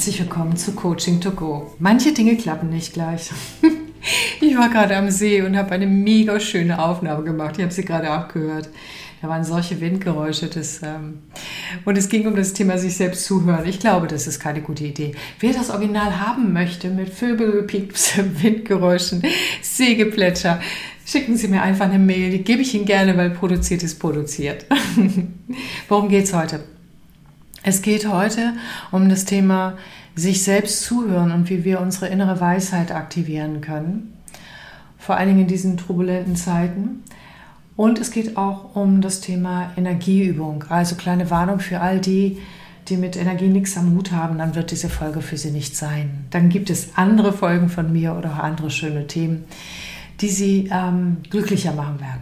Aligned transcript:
herzlich 0.00 0.20
willkommen 0.20 0.56
zu 0.56 0.72
Coaching 0.72 1.20
to 1.20 1.30
Go. 1.30 1.74
Manche 1.78 2.14
Dinge 2.14 2.34
klappen 2.34 2.70
nicht 2.70 2.94
gleich. 2.94 3.30
Ich 4.40 4.56
war 4.56 4.70
gerade 4.70 4.96
am 4.96 5.10
See 5.10 5.42
und 5.42 5.58
habe 5.58 5.72
eine 5.72 5.86
mega 5.86 6.40
schöne 6.40 6.82
Aufnahme 6.82 7.22
gemacht. 7.22 7.56
Ich 7.58 7.62
habe 7.62 7.72
sie 7.72 7.84
gerade 7.84 8.08
abgehört. 8.08 8.70
Da 9.20 9.28
waren 9.28 9.44
solche 9.44 9.78
Windgeräusche. 9.82 10.46
Das, 10.46 10.82
ähm 10.82 11.18
und 11.84 11.98
es 11.98 12.08
ging 12.08 12.26
um 12.26 12.34
das 12.34 12.54
Thema 12.54 12.78
sich 12.78 12.96
selbst 12.96 13.26
zuhören. 13.26 13.66
Ich 13.66 13.78
glaube, 13.78 14.06
das 14.06 14.26
ist 14.26 14.40
keine 14.40 14.62
gute 14.62 14.84
Idee. 14.84 15.12
Wer 15.38 15.52
das 15.52 15.68
Original 15.68 16.18
haben 16.18 16.54
möchte 16.54 16.88
mit 16.88 17.10
Vögelpieps, 17.10 18.14
Windgeräuschen, 18.42 19.22
Seegeplätscher, 19.60 20.62
schicken 21.04 21.36
Sie 21.36 21.48
mir 21.48 21.60
einfach 21.60 21.84
eine 21.84 21.98
Mail. 21.98 22.30
Die 22.30 22.42
gebe 22.42 22.62
ich 22.62 22.74
Ihnen 22.74 22.86
gerne, 22.86 23.18
weil 23.18 23.28
produziert 23.28 23.82
ist 23.82 23.98
produziert. 23.98 24.64
Worum 25.90 26.08
geht 26.08 26.24
es 26.24 26.32
heute? 26.32 26.60
Es 27.62 27.82
geht 27.82 28.08
heute 28.08 28.54
um 28.90 29.08
das 29.10 29.26
Thema 29.26 29.74
sich 30.14 30.42
selbst 30.42 30.82
zuhören 30.82 31.30
und 31.30 31.50
wie 31.50 31.64
wir 31.64 31.80
unsere 31.80 32.08
innere 32.08 32.40
Weisheit 32.40 32.90
aktivieren 32.90 33.60
können. 33.60 34.16
Vor 34.98 35.16
allen 35.16 35.28
Dingen 35.28 35.40
in 35.40 35.46
diesen 35.46 35.76
turbulenten 35.76 36.36
Zeiten. 36.36 37.02
Und 37.76 37.98
es 37.98 38.10
geht 38.10 38.36
auch 38.36 38.74
um 38.76 39.00
das 39.00 39.20
Thema 39.20 39.72
Energieübung. 39.76 40.64
Also 40.68 40.96
kleine 40.96 41.30
Warnung 41.30 41.60
für 41.60 41.80
all 41.80 42.00
die, 42.00 42.38
die 42.88 42.96
mit 42.96 43.16
Energie 43.16 43.48
nichts 43.48 43.76
am 43.76 43.94
Hut 43.94 44.10
haben, 44.10 44.38
dann 44.38 44.54
wird 44.54 44.70
diese 44.70 44.88
Folge 44.88 45.20
für 45.20 45.36
Sie 45.36 45.50
nicht 45.50 45.76
sein. 45.76 46.26
Dann 46.30 46.48
gibt 46.48 46.70
es 46.70 46.96
andere 46.96 47.32
Folgen 47.32 47.68
von 47.68 47.92
mir 47.92 48.14
oder 48.14 48.32
auch 48.32 48.38
andere 48.38 48.70
schöne 48.70 49.06
Themen, 49.06 49.44
die 50.20 50.28
Sie 50.28 50.70
ähm, 50.72 51.18
glücklicher 51.28 51.72
machen 51.72 52.00
werden. 52.00 52.20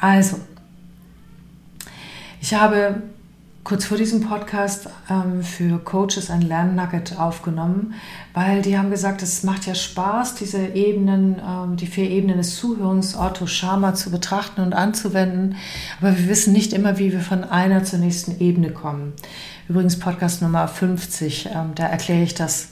Also, 0.00 0.38
ich 2.40 2.54
habe 2.54 3.02
kurz 3.64 3.84
vor 3.84 3.96
diesem 3.96 4.22
Podcast 4.22 4.88
ähm, 5.08 5.42
für 5.42 5.78
Coaches 5.78 6.30
ein 6.30 6.42
Lernnugget 6.42 7.18
aufgenommen, 7.18 7.94
weil 8.34 8.60
die 8.60 8.76
haben 8.76 8.90
gesagt, 8.90 9.22
es 9.22 9.44
macht 9.44 9.66
ja 9.66 9.74
Spaß, 9.74 10.34
diese 10.34 10.66
Ebenen, 10.74 11.40
ähm, 11.40 11.76
die 11.76 11.86
vier 11.86 12.10
Ebenen 12.10 12.38
des 12.38 12.56
Zuhörens, 12.56 13.16
Otto 13.16 13.46
Schama 13.46 13.94
zu 13.94 14.10
betrachten 14.10 14.62
und 14.62 14.72
anzuwenden. 14.72 15.56
Aber 16.00 16.18
wir 16.18 16.28
wissen 16.28 16.52
nicht 16.52 16.72
immer, 16.72 16.98
wie 16.98 17.12
wir 17.12 17.20
von 17.20 17.44
einer 17.44 17.84
zur 17.84 18.00
nächsten 18.00 18.40
Ebene 18.40 18.70
kommen. 18.70 19.12
Übrigens 19.68 19.98
Podcast 19.98 20.42
Nummer 20.42 20.66
50, 20.66 21.50
ähm, 21.54 21.74
da 21.76 21.86
erkläre 21.86 22.22
ich 22.22 22.34
das 22.34 22.68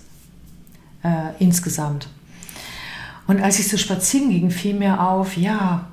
äh, 1.05 1.33
insgesamt. 1.39 2.09
Und 3.29 3.41
als 3.41 3.61
ich 3.61 3.69
so 3.69 3.77
spazieren 3.77 4.31
ging, 4.31 4.51
fiel 4.51 4.75
mir 4.75 5.01
auf, 5.01 5.37
ja, 5.37 5.87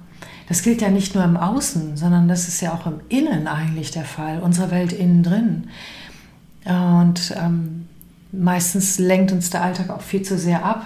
das 0.47 0.61
gilt 0.61 0.81
ja 0.81 0.89
nicht 0.89 1.13
nur 1.13 1.23
im 1.23 1.37
Außen, 1.37 1.97
sondern 1.97 2.27
das 2.27 2.47
ist 2.47 2.61
ja 2.61 2.73
auch 2.73 2.85
im 2.87 3.01
Innen 3.09 3.47
eigentlich 3.47 3.91
der 3.91 4.05
Fall, 4.05 4.39
unsere 4.39 4.71
Welt 4.71 4.93
innen 4.93 5.23
drin. 5.23 5.67
Und 6.65 7.33
ähm, 7.37 7.87
meistens 8.31 8.97
lenkt 8.99 9.31
uns 9.31 9.49
der 9.49 9.63
Alltag 9.63 9.89
auch 9.89 10.01
viel 10.01 10.21
zu 10.21 10.37
sehr 10.37 10.63
ab. 10.63 10.85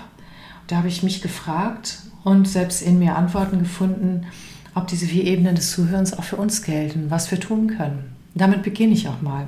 Da 0.68 0.78
habe 0.78 0.88
ich 0.88 1.04
mich 1.04 1.22
gefragt 1.22 2.00
und 2.24 2.48
selbst 2.48 2.82
in 2.82 3.00
mir 3.00 3.16
Antworten 3.16 3.60
gefunden, 3.60 4.26
ob 4.74 4.88
diese 4.88 5.06
vier 5.06 5.26
Ebenen 5.26 5.56
des 5.56 5.72
Zuhörens 5.72 6.18
auch 6.18 6.24
für 6.24 6.38
uns 6.38 6.64
gelten, 6.64 7.08
was 7.10 7.30
wir 7.30 7.40
tun 7.40 7.76
können. 7.76 8.16
Damit 8.34 8.64
beginne 8.64 8.94
ich 8.94 9.08
auch 9.08 9.22
mal. 9.22 9.48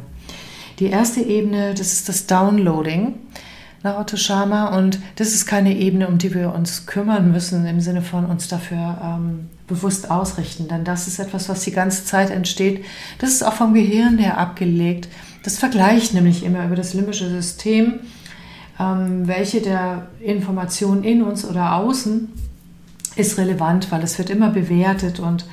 Die 0.79 0.87
erste 0.87 1.21
Ebene, 1.21 1.73
das 1.73 1.93
ist 1.93 2.09
das 2.09 2.27
Downloading 2.27 3.15
nach 3.83 3.97
Otto 3.97 4.17
Schama 4.17 4.75
und 4.77 4.99
das 5.15 5.33
ist 5.33 5.45
keine 5.45 5.75
Ebene, 5.75 6.07
um 6.07 6.17
die 6.17 6.33
wir 6.33 6.53
uns 6.53 6.85
kümmern 6.85 7.31
müssen 7.31 7.65
im 7.65 7.79
Sinne 7.79 8.01
von 8.01 8.25
uns 8.25 8.47
dafür 8.47 8.99
ähm, 9.01 9.49
bewusst 9.73 10.09
ausrichten, 10.11 10.67
denn 10.67 10.83
das 10.83 11.07
ist 11.07 11.19
etwas, 11.19 11.49
was 11.49 11.61
die 11.61 11.71
ganze 11.71 12.05
Zeit 12.05 12.29
entsteht. 12.29 12.83
Das 13.19 13.31
ist 13.31 13.43
auch 13.43 13.53
vom 13.53 13.73
Gehirn 13.73 14.17
her 14.17 14.37
abgelegt. 14.37 15.07
Das 15.43 15.57
vergleicht 15.57 16.13
nämlich 16.13 16.43
immer 16.43 16.65
über 16.65 16.75
das 16.75 16.93
limbische 16.93 17.29
System, 17.29 17.99
ähm, 18.79 19.27
welche 19.27 19.61
der 19.61 20.07
Informationen 20.19 21.03
in 21.03 21.21
uns 21.21 21.45
oder 21.45 21.75
außen 21.75 22.29
ist 23.15 23.37
relevant, 23.37 23.91
weil 23.91 24.03
es 24.03 24.17
wird 24.17 24.29
immer 24.29 24.49
bewertet 24.49 25.19
und 25.19 25.45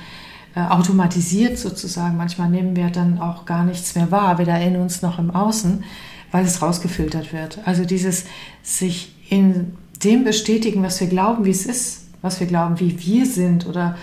äh, 0.55 0.61
automatisiert 0.61 1.57
sozusagen. 1.57 2.17
Manchmal 2.17 2.49
nehmen 2.49 2.75
wir 2.75 2.89
dann 2.89 3.19
auch 3.19 3.45
gar 3.45 3.63
nichts 3.63 3.95
mehr 3.95 4.11
wahr, 4.11 4.37
weder 4.37 4.59
in 4.59 4.75
uns 4.75 5.01
noch 5.01 5.19
im 5.19 5.31
Außen, 5.31 5.83
weil 6.31 6.45
es 6.45 6.61
rausgefiltert 6.61 7.33
wird. 7.33 7.59
Also 7.65 7.85
dieses 7.85 8.25
sich 8.63 9.15
in 9.29 9.73
dem 10.03 10.23
bestätigen, 10.23 10.83
was 10.83 10.99
wir 10.99 11.07
glauben, 11.07 11.45
wie 11.45 11.51
es 11.51 11.65
ist, 11.65 12.00
was 12.21 12.39
wir 12.39 12.47
glauben, 12.47 12.79
wie 12.79 12.99
wir 12.99 13.25
sind 13.25 13.65
oder 13.65 13.97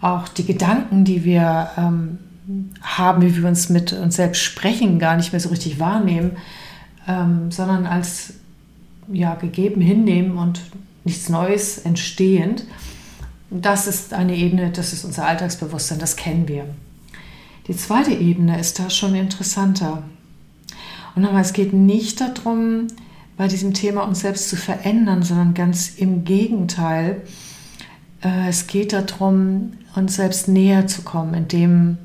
auch 0.00 0.28
die 0.28 0.46
Gedanken, 0.46 1.04
die 1.04 1.24
wir 1.24 1.70
ähm, 1.76 2.18
haben, 2.80 3.22
wie 3.22 3.36
wir 3.36 3.48
uns 3.48 3.68
mit 3.68 3.92
uns 3.92 4.16
selbst 4.16 4.42
sprechen, 4.42 4.98
gar 4.98 5.16
nicht 5.16 5.32
mehr 5.32 5.40
so 5.40 5.50
richtig 5.50 5.78
wahrnehmen, 5.78 6.32
ähm, 7.06 7.50
sondern 7.50 7.86
als 7.86 8.34
ja, 9.12 9.34
gegeben 9.34 9.80
hinnehmen 9.80 10.36
und 10.38 10.62
nichts 11.04 11.28
Neues 11.28 11.78
entstehend. 11.78 12.64
Das 13.50 13.86
ist 13.86 14.14
eine 14.14 14.36
Ebene, 14.36 14.70
das 14.70 14.92
ist 14.92 15.04
unser 15.04 15.26
Alltagsbewusstsein, 15.26 15.98
das 15.98 16.16
kennen 16.16 16.46
wir. 16.46 16.66
Die 17.66 17.76
zweite 17.76 18.12
Ebene 18.12 18.58
ist 18.58 18.78
da 18.78 18.90
schon 18.90 19.14
interessanter. 19.14 20.04
Und 21.14 21.22
nochmal, 21.22 21.42
es 21.42 21.52
geht 21.52 21.72
nicht 21.72 22.20
darum, 22.20 22.86
bei 23.36 23.48
diesem 23.48 23.74
Thema 23.74 24.02
uns 24.02 24.20
selbst 24.20 24.48
zu 24.48 24.56
verändern, 24.56 25.22
sondern 25.22 25.54
ganz 25.54 25.94
im 25.96 26.24
Gegenteil, 26.24 27.22
es 28.22 28.66
geht 28.66 28.92
darum, 28.92 29.72
uns 29.94 30.16
selbst 30.16 30.48
näher 30.48 30.86
zu 30.86 31.02
kommen 31.02 31.34
in 31.34 31.48
dem, 31.48 31.98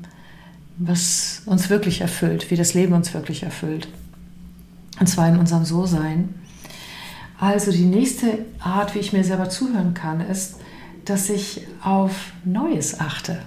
was 0.78 1.42
uns 1.46 1.70
wirklich 1.70 2.00
erfüllt, 2.00 2.50
wie 2.50 2.56
das 2.56 2.74
Leben 2.74 2.92
uns 2.94 3.14
wirklich 3.14 3.42
erfüllt. 3.42 3.88
Und 4.98 5.06
zwar 5.06 5.28
in 5.28 5.38
unserem 5.38 5.64
So-Sein. 5.64 6.34
Also 7.38 7.70
die 7.70 7.84
nächste 7.84 8.38
Art, 8.60 8.94
wie 8.94 8.98
ich 8.98 9.12
mir 9.12 9.24
selber 9.24 9.50
zuhören 9.50 9.92
kann, 9.94 10.20
ist, 10.20 10.56
dass 11.04 11.28
ich 11.28 11.66
auf 11.82 12.32
Neues 12.44 12.98
achte. 12.98 13.38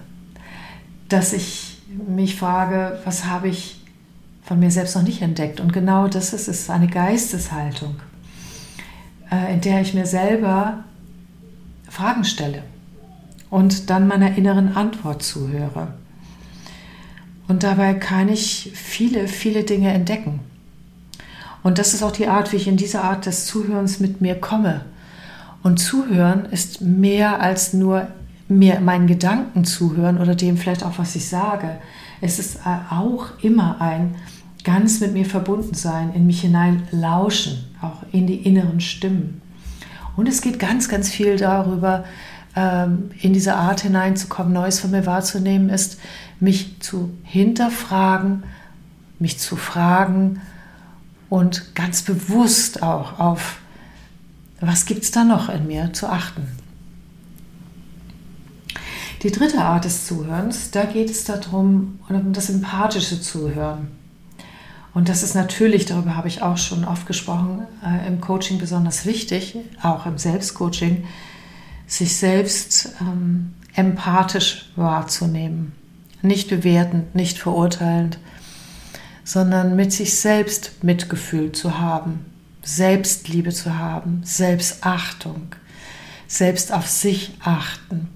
Dass 1.07 1.33
ich 1.33 1.81
mich 2.07 2.35
frage, 2.35 2.99
was 3.03 3.25
habe 3.25 3.47
ich 3.47 3.83
von 4.43 4.59
mir 4.59 4.69
selbst 4.69 4.95
noch 4.95 5.03
nicht 5.03 5.21
entdeckt? 5.21 5.59
Und 5.59 5.73
genau 5.73 6.07
das 6.07 6.33
ist 6.33 6.47
es, 6.47 6.69
eine 6.69 6.87
Geisteshaltung, 6.87 7.95
äh, 9.31 9.53
in 9.53 9.61
der 9.61 9.81
ich 9.81 9.95
mir 9.95 10.05
selber 10.05 10.83
Fragen 11.99 12.23
stelle 12.23 12.63
und 13.49 13.89
dann 13.89 14.07
meiner 14.07 14.37
inneren 14.37 14.77
Antwort 14.77 15.21
zuhöre. 15.21 15.95
Und 17.49 17.63
dabei 17.63 17.93
kann 17.93 18.29
ich 18.29 18.71
viele, 18.73 19.27
viele 19.27 19.65
Dinge 19.65 19.91
entdecken. 19.91 20.39
Und 21.61 21.77
das 21.77 21.93
ist 21.93 22.01
auch 22.01 22.13
die 22.13 22.29
Art, 22.29 22.53
wie 22.53 22.55
ich 22.55 22.69
in 22.69 22.77
diese 22.77 23.01
Art 23.01 23.25
des 23.25 23.47
Zuhörens 23.47 23.99
mit 23.99 24.21
mir 24.21 24.35
komme. 24.35 24.85
Und 25.61 25.79
Zuhören 25.79 26.45
ist 26.45 26.79
mehr 26.79 27.41
als 27.41 27.73
nur 27.73 28.07
mir 28.47 28.79
meinen 28.79 29.07
Gedanken 29.07 29.65
zuhören 29.65 30.19
oder 30.19 30.35
dem 30.35 30.55
vielleicht 30.55 30.85
auch, 30.85 30.99
was 30.99 31.17
ich 31.17 31.27
sage. 31.27 31.79
Es 32.21 32.39
ist 32.39 32.59
auch 32.65 33.25
immer 33.41 33.81
ein 33.81 34.15
ganz 34.63 35.01
mit 35.01 35.11
mir 35.11 35.25
verbunden 35.25 35.73
sein, 35.73 36.13
in 36.13 36.25
mich 36.27 36.39
hinein 36.39 36.87
lauschen, 36.91 37.57
auch 37.81 38.03
in 38.13 38.25
die 38.25 38.37
inneren 38.37 38.79
Stimmen. 38.79 39.41
Und 40.15 40.27
es 40.27 40.41
geht 40.41 40.59
ganz, 40.59 40.89
ganz 40.89 41.09
viel 41.09 41.37
darüber, 41.37 42.03
ähm, 42.55 43.11
in 43.21 43.33
diese 43.33 43.55
Art 43.55 43.81
hineinzukommen, 43.81 44.53
Neues 44.53 44.79
von 44.79 44.91
mir 44.91 45.05
wahrzunehmen, 45.05 45.69
ist, 45.69 45.99
mich 46.39 46.79
zu 46.79 47.11
hinterfragen, 47.23 48.43
mich 49.19 49.39
zu 49.39 49.55
fragen 49.55 50.41
und 51.29 51.75
ganz 51.75 52.01
bewusst 52.01 52.81
auch 52.81 53.19
auf, 53.19 53.59
was 54.59 54.85
gibt 54.85 55.03
es 55.03 55.11
da 55.11 55.23
noch 55.23 55.49
in 55.49 55.67
mir 55.67 55.93
zu 55.93 56.07
achten. 56.07 56.47
Die 59.23 59.31
dritte 59.31 59.59
Art 59.59 59.85
des 59.85 60.05
Zuhörens, 60.05 60.71
da 60.71 60.85
geht 60.85 61.09
es 61.09 61.25
darum, 61.25 61.99
um 62.07 62.33
das 62.33 62.49
empathische 62.49 63.21
Zuhören. 63.21 63.98
Und 64.93 65.09
das 65.09 65.23
ist 65.23 65.35
natürlich, 65.35 65.85
darüber 65.85 66.15
habe 66.15 66.27
ich 66.27 66.41
auch 66.41 66.57
schon 66.57 66.83
oft 66.83 67.05
gesprochen, 67.05 67.67
äh, 67.85 68.07
im 68.07 68.21
Coaching 68.21 68.57
besonders 68.57 69.05
wichtig, 69.05 69.55
auch 69.81 70.05
im 70.05 70.17
Selbstcoaching, 70.17 71.05
sich 71.85 72.15
selbst 72.15 72.93
ähm, 73.01 73.53
empathisch 73.75 74.71
wahrzunehmen. 74.75 75.73
Nicht 76.21 76.49
bewertend, 76.49 77.15
nicht 77.15 77.37
verurteilend, 77.37 78.19
sondern 79.23 79.75
mit 79.75 79.93
sich 79.93 80.19
selbst 80.19 80.83
Mitgefühl 80.83 81.51
zu 81.51 81.79
haben, 81.79 82.25
Selbstliebe 82.63 83.51
zu 83.51 83.77
haben, 83.77 84.21
Selbstachtung, 84.23 85.55
selbst 86.27 86.73
auf 86.73 86.87
sich 86.87 87.31
achten 87.39 88.09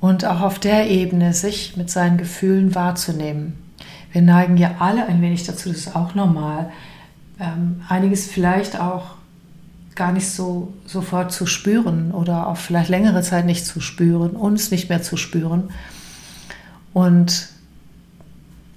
und 0.00 0.24
auch 0.24 0.40
auf 0.40 0.58
der 0.58 0.88
Ebene 0.88 1.32
sich 1.32 1.76
mit 1.76 1.90
seinen 1.90 2.16
Gefühlen 2.16 2.74
wahrzunehmen. 2.74 3.59
Wir 4.12 4.22
neigen 4.22 4.56
ja 4.56 4.76
alle 4.78 5.06
ein 5.06 5.22
wenig 5.22 5.44
dazu, 5.44 5.68
das 5.68 5.78
ist 5.78 5.96
auch 5.96 6.14
normal, 6.14 6.70
ähm, 7.38 7.82
einiges 7.88 8.26
vielleicht 8.26 8.78
auch 8.78 9.12
gar 9.94 10.12
nicht 10.12 10.28
so 10.28 10.72
sofort 10.86 11.32
zu 11.32 11.46
spüren 11.46 12.12
oder 12.12 12.46
auch 12.46 12.56
vielleicht 12.56 12.88
längere 12.88 13.22
Zeit 13.22 13.44
nicht 13.46 13.66
zu 13.66 13.80
spüren, 13.80 14.30
uns 14.30 14.70
nicht 14.70 14.88
mehr 14.88 15.02
zu 15.02 15.16
spüren. 15.16 15.70
Und 16.92 17.48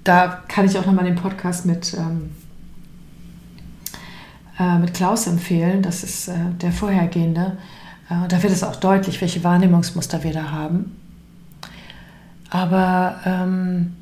da 0.04 0.42
kann 0.48 0.66
ich 0.66 0.78
auch 0.78 0.86
nochmal 0.86 1.04
den 1.04 1.14
Podcast 1.14 1.66
mit 1.66 1.94
ähm, 1.94 2.30
äh, 4.58 4.78
mit 4.78 4.94
Klaus 4.94 5.26
empfehlen, 5.26 5.82
das 5.82 6.04
ist 6.04 6.28
äh, 6.28 6.34
der 6.60 6.72
vorhergehende. 6.72 7.56
Äh, 8.08 8.28
da 8.28 8.42
wird 8.42 8.52
es 8.52 8.62
auch 8.62 8.76
deutlich, 8.76 9.20
welche 9.20 9.42
Wahrnehmungsmuster 9.42 10.22
wir 10.22 10.32
da 10.32 10.50
haben. 10.50 10.96
Aber 12.50 13.20
ähm, 13.24 13.96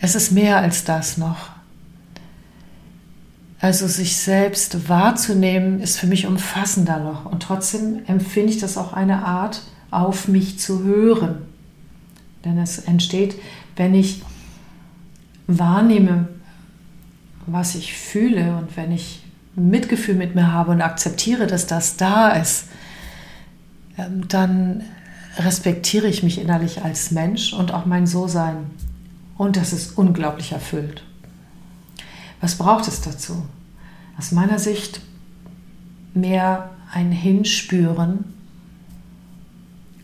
es 0.00 0.14
ist 0.14 0.32
mehr 0.32 0.58
als 0.58 0.84
das 0.84 1.16
noch. 1.16 1.50
Also 3.60 3.88
sich 3.88 4.16
selbst 4.16 4.88
wahrzunehmen 4.88 5.80
ist 5.80 5.98
für 5.98 6.06
mich 6.06 6.26
umfassender 6.26 7.00
noch. 7.00 7.24
Und 7.26 7.42
trotzdem 7.42 8.00
empfinde 8.06 8.52
ich 8.52 8.58
das 8.58 8.78
auch 8.78 8.92
eine 8.92 9.24
Art, 9.24 9.62
auf 9.90 10.28
mich 10.28 10.58
zu 10.58 10.84
hören. 10.84 11.38
Denn 12.44 12.58
es 12.58 12.78
entsteht, 12.78 13.36
wenn 13.74 13.94
ich 13.94 14.22
wahrnehme, 15.48 16.28
was 17.46 17.74
ich 17.74 17.94
fühle 17.94 18.56
und 18.58 18.76
wenn 18.76 18.92
ich 18.92 19.24
Mitgefühl 19.56 20.14
mit 20.14 20.34
mir 20.34 20.52
habe 20.52 20.70
und 20.70 20.82
akzeptiere, 20.82 21.46
dass 21.46 21.66
das 21.66 21.96
da 21.96 22.28
ist, 22.30 22.66
ähm, 23.96 24.28
dann 24.28 24.82
respektiere 25.38 26.06
ich 26.06 26.22
mich 26.22 26.40
innerlich 26.40 26.82
als 26.84 27.10
Mensch 27.10 27.52
und 27.52 27.72
auch 27.72 27.86
mein 27.86 28.06
So-Sein. 28.06 28.66
Und 29.38 29.56
das 29.56 29.72
ist 29.72 29.96
unglaublich 29.96 30.52
erfüllt. 30.52 31.02
Was 32.40 32.56
braucht 32.56 32.86
es 32.86 33.00
dazu? 33.00 33.46
Aus 34.18 34.32
meiner 34.32 34.58
Sicht 34.58 35.00
mehr 36.12 36.70
ein 36.92 37.12
Hinspüren 37.12 38.24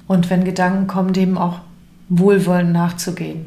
und 0.07 0.31
wenn 0.31 0.45
Gedanken 0.45 0.87
kommen, 0.87 1.13
dem 1.13 1.37
auch 1.37 1.61
wohlwollend 2.09 2.73
nachzugehen. 2.73 3.47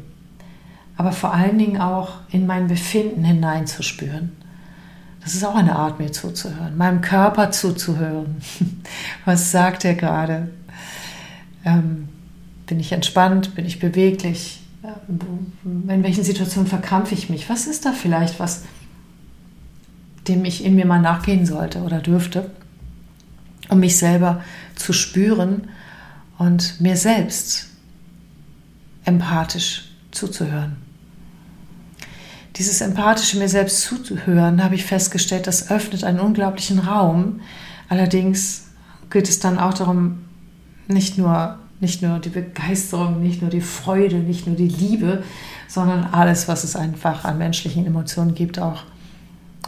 Aber 0.96 1.12
vor 1.12 1.32
allen 1.32 1.58
Dingen 1.58 1.80
auch 1.80 2.14
in 2.30 2.46
mein 2.46 2.66
Befinden 2.68 3.24
hineinzuspüren. 3.24 4.32
Das 5.22 5.34
ist 5.34 5.44
auch 5.44 5.54
eine 5.54 5.76
Art, 5.76 5.98
mir 6.00 6.10
zuzuhören, 6.10 6.76
meinem 6.76 7.00
Körper 7.00 7.50
zuzuhören. 7.50 8.36
Was 9.24 9.50
sagt 9.52 9.84
er 9.84 9.94
gerade? 9.94 10.50
Ähm, 11.64 12.08
bin 12.66 12.80
ich 12.80 12.92
entspannt? 12.92 13.54
Bin 13.54 13.64
ich 13.64 13.78
beweglich? 13.78 14.60
In 14.82 16.02
welchen 16.02 16.24
Situationen 16.24 16.68
verkrampfe 16.68 17.14
ich 17.14 17.30
mich? 17.30 17.48
Was 17.50 17.66
ist 17.66 17.84
da 17.84 17.92
vielleicht, 17.92 18.38
was 18.38 18.62
dem 20.28 20.44
ich 20.44 20.64
in 20.64 20.74
mir 20.74 20.86
mal 20.86 21.00
nachgehen 21.00 21.46
sollte 21.46 21.80
oder 21.80 22.00
dürfte, 22.00 22.50
um 23.70 23.80
mich 23.80 23.96
selber 23.96 24.42
zu 24.76 24.92
spüren 24.92 25.68
und 26.36 26.80
mir 26.80 26.96
selbst 26.96 27.68
empathisch 29.04 29.88
zuzuhören. 30.10 30.76
Dieses 32.56 32.80
empathische 32.80 33.38
mir 33.38 33.48
selbst 33.48 33.82
zuzuhören, 33.82 34.62
habe 34.62 34.74
ich 34.74 34.84
festgestellt, 34.84 35.46
das 35.46 35.70
öffnet 35.70 36.04
einen 36.04 36.20
unglaublichen 36.20 36.78
Raum. 36.78 37.40
Allerdings 37.88 38.66
geht 39.10 39.28
es 39.28 39.38
dann 39.38 39.58
auch 39.58 39.74
darum, 39.74 40.24
nicht 40.88 41.18
nur, 41.18 41.58
nicht 41.80 42.02
nur 42.02 42.18
die 42.18 42.30
Begeisterung, 42.30 43.20
nicht 43.20 43.40
nur 43.40 43.50
die 43.50 43.60
Freude, 43.60 44.16
nicht 44.16 44.46
nur 44.46 44.56
die 44.56 44.68
Liebe, 44.68 45.22
sondern 45.68 46.04
alles, 46.04 46.48
was 46.48 46.64
es 46.64 46.74
einfach 46.74 47.24
an 47.24 47.38
menschlichen 47.38 47.86
Emotionen 47.86 48.34
gibt, 48.34 48.58
auch 48.58 48.82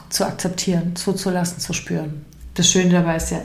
zu 0.08 0.26
akzeptieren, 0.26 0.96
zuzulassen, 0.96 1.60
zu 1.60 1.72
spüren. 1.72 2.24
Das 2.54 2.68
Schöne 2.68 2.90
dabei 2.90 3.16
ist 3.16 3.30
ja, 3.30 3.42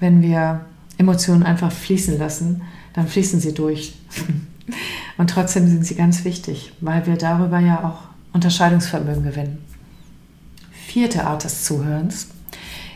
wenn 0.00 0.20
wir 0.20 0.66
Emotionen 0.98 1.42
einfach 1.42 1.72
fließen 1.72 2.18
lassen, 2.18 2.62
dann 2.92 3.08
fließen 3.08 3.40
sie 3.40 3.54
durch. 3.54 3.94
Und 5.18 5.30
trotzdem 5.30 5.68
sind 5.68 5.86
sie 5.86 5.94
ganz 5.94 6.24
wichtig, 6.24 6.72
weil 6.80 7.06
wir 7.06 7.16
darüber 7.16 7.60
ja 7.60 7.84
auch 7.84 8.34
Unterscheidungsvermögen 8.34 9.24
gewinnen. 9.24 9.58
Vierte 10.86 11.24
Art 11.24 11.44
des 11.44 11.64
Zuhörens 11.64 12.28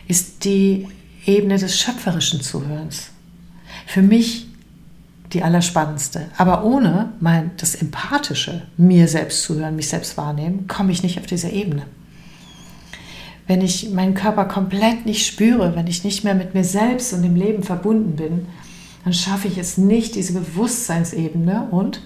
ist 0.07 0.43
die 0.45 0.87
Ebene 1.25 1.57
des 1.57 1.79
schöpferischen 1.79 2.41
Zuhörens. 2.41 3.09
Für 3.85 4.01
mich 4.01 4.48
die 5.33 5.43
allerspannendste. 5.43 6.25
Aber 6.37 6.63
ohne 6.63 7.13
mein, 7.19 7.51
das 7.57 7.75
Empathische, 7.75 8.63
mir 8.77 9.07
selbst 9.07 9.43
zuhören, 9.43 9.75
mich 9.75 9.89
selbst 9.89 10.17
wahrnehmen, 10.17 10.67
komme 10.67 10.91
ich 10.91 11.03
nicht 11.03 11.19
auf 11.19 11.25
diese 11.25 11.49
Ebene 11.49 11.83
wenn 13.49 13.61
ich 13.61 13.89
meinen 13.89 14.13
Körper 14.13 14.45
komplett 14.45 15.07
nicht 15.07 15.25
spüre, 15.25 15.75
wenn 15.75 15.87
ich 15.87 16.03
nicht 16.03 16.23
mehr 16.23 16.35
mit 16.35 16.53
mir 16.53 16.63
selbst 16.63 17.13
und 17.13 17.23
dem 17.23 17.35
Leben 17.35 17.63
verbunden 17.63 18.15
bin, 18.15 18.45
dann 19.03 19.13
schaffe 19.13 19.47
ich 19.47 19.57
es 19.57 19.75
nicht, 19.75 20.13
diese 20.13 20.33
Bewusstseinsebene 20.33 21.67
und 21.71 21.99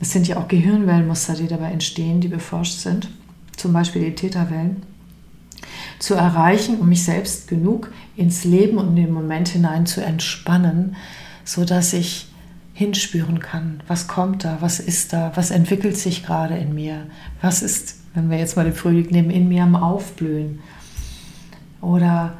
es 0.00 0.12
sind 0.12 0.26
ja 0.26 0.38
auch 0.38 0.48
Gehirnwellenmuster, 0.48 1.34
die 1.34 1.48
dabei 1.48 1.70
entstehen, 1.70 2.22
die 2.22 2.28
beforscht 2.28 2.78
sind, 2.78 3.10
zum 3.58 3.74
Beispiel 3.74 4.06
die 4.06 4.14
Täterwellen, 4.14 4.84
zu 5.98 6.14
erreichen, 6.14 6.78
um 6.80 6.88
mich 6.88 7.04
selbst 7.04 7.46
genug 7.46 7.92
ins 8.16 8.44
Leben 8.44 8.78
und 8.78 8.88
in 8.88 8.96
den 8.96 9.12
Moment 9.12 9.48
hinein 9.48 9.84
zu 9.84 10.02
entspannen, 10.02 10.96
sodass 11.44 11.92
ich 11.92 12.28
hinspüren 12.76 13.40
kann, 13.40 13.82
was 13.88 14.06
kommt 14.06 14.44
da, 14.44 14.58
was 14.60 14.80
ist 14.80 15.14
da, 15.14 15.32
was 15.34 15.50
entwickelt 15.50 15.96
sich 15.96 16.26
gerade 16.26 16.58
in 16.58 16.74
mir, 16.74 17.06
was 17.40 17.62
ist, 17.62 17.96
wenn 18.12 18.28
wir 18.28 18.36
jetzt 18.36 18.54
mal 18.54 18.66
den 18.66 18.74
Frühling 18.74 19.06
nehmen, 19.10 19.30
in 19.30 19.48
mir 19.48 19.62
am 19.62 19.74
Aufblühen? 19.74 20.58
Oder 21.80 22.34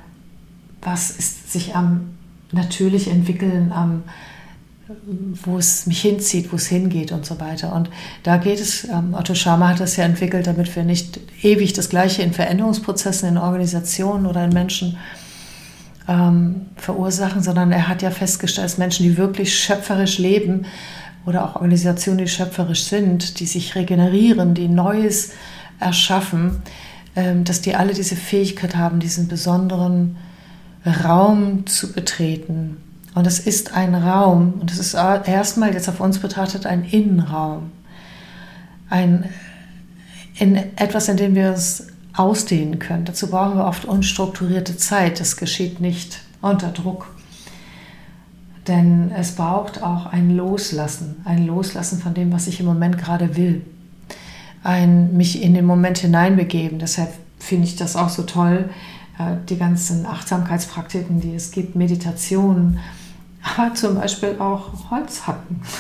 was 0.83 1.11
ist 1.11 1.51
sich 1.53 1.75
am 1.75 2.11
natürlich 2.53 3.09
entwickeln, 3.09 3.73
am 3.73 4.03
wo 5.43 5.59
es 5.59 5.87
mich 5.87 6.01
hinzieht, 6.01 6.53
wo 6.53 6.57
es 6.57 6.67
hingeht 6.67 7.11
und 7.11 7.27
so 7.27 7.41
weiter. 7.41 7.75
Und 7.75 7.91
da 8.23 8.37
geht 8.37 8.61
es, 8.61 8.85
ähm, 8.85 9.15
Otto 9.15 9.35
Schama 9.35 9.71
hat 9.71 9.81
das 9.81 9.97
ja 9.97 10.05
entwickelt, 10.05 10.47
damit 10.47 10.77
wir 10.77 10.85
nicht 10.85 11.19
ewig 11.43 11.73
das 11.73 11.89
Gleiche 11.89 12.23
in 12.23 12.33
Veränderungsprozessen, 12.33 13.31
in 13.31 13.39
Organisationen 13.39 14.27
oder 14.27 14.45
in 14.45 14.53
Menschen 14.53 14.97
ähm, 16.09 16.67
verursachen, 16.77 17.43
sondern 17.43 17.73
er 17.73 17.89
hat 17.89 18.03
ja 18.03 18.11
festgestellt, 18.11 18.65
dass 18.65 18.79
Menschen, 18.79 19.05
die 19.05 19.17
wirklich 19.17 19.59
schöpferisch 19.59 20.19
leben 20.19 20.67
oder 21.25 21.45
auch 21.45 21.57
Organisationen, 21.57 22.19
die 22.19 22.29
schöpferisch 22.29 22.85
sind, 22.85 23.41
die 23.41 23.47
sich 23.47 23.75
regenerieren, 23.75 24.55
die 24.55 24.69
Neues 24.69 25.33
erschaffen, 25.81 26.63
ähm, 27.17 27.45
dass 27.45 27.61
die 27.61 27.75
alle 27.75 27.95
diese 27.95 28.17
Fähigkeit 28.17 28.77
haben, 28.77 29.01
diesen 29.01 29.29
besonderen 29.29 30.17
Raum 31.05 31.67
zu 31.67 31.93
betreten. 31.93 32.77
Und 33.15 33.27
es 33.27 33.41
ist 33.41 33.73
ein 33.75 33.95
Raum, 33.95 34.55
und 34.61 34.71
es 34.71 34.79
ist 34.79 34.95
erstmal 34.95 35.73
jetzt 35.73 35.89
auf 35.89 36.01
uns 36.01 36.19
betrachtet 36.19 36.67
ein 36.67 36.85
Innenraum. 36.85 37.73
Ein, 38.91 39.25
in 40.39 40.57
etwas, 40.77 41.09
in 41.09 41.17
dem 41.17 41.35
wir 41.35 41.51
es 41.51 41.89
ausdehnen 42.17 42.79
können. 42.79 43.05
Dazu 43.05 43.29
brauchen 43.29 43.59
wir 43.59 43.67
oft 43.67 43.85
unstrukturierte 43.85 44.77
Zeit. 44.77 45.21
Das 45.21 45.37
geschieht 45.37 45.81
nicht 45.81 46.21
unter 46.41 46.69
Druck. 46.69 47.15
Denn 48.67 49.13
es 49.13 49.33
braucht 49.33 49.83
auch 49.83 50.07
ein 50.07 50.37
Loslassen, 50.37 51.17
ein 51.25 51.47
Loslassen 51.47 52.01
von 52.01 52.15
dem, 52.15 52.33
was 52.33 52.49
ich 52.49 52.59
im 52.59 52.67
Moment 52.67 52.99
gerade 52.99 53.37
will 53.37 53.63
ein, 54.67 55.17
mich 55.17 55.43
in 55.43 55.55
den 55.55 55.65
Moment 55.65 55.99
hineinbegeben. 55.99 56.79
Deshalb 56.79 57.13
finde 57.39 57.67
ich 57.69 57.77
das 57.77 57.97
auch 57.97 58.09
so 58.09 58.25
toll, 58.25 58.69
äh, 59.19 59.37
die 59.49 59.57
ganzen 59.57 60.05
Achtsamkeitspraktiken, 60.07 61.21
die 61.21 61.35
es 61.35 61.53
gibt, 61.53 61.77
Meditationen, 61.77 62.81
aber 63.43 63.75
zum 63.75 63.95
Beispiel 63.95 64.37
auch 64.39 64.91
Holzhacken. 64.91 65.61